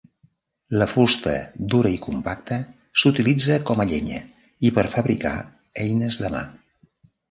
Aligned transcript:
La 0.81 0.87
fusta, 0.93 1.33
dura 1.73 1.91
i 1.97 1.99
compacta, 2.07 2.59
s'utilitza 3.03 3.61
com 3.71 3.87
a 3.87 3.89
llenya 3.95 4.27
i 4.71 4.77
per 4.81 4.89
fabricar 4.99 5.39
eines 5.89 6.25
de 6.27 6.39
mà. 6.39 6.47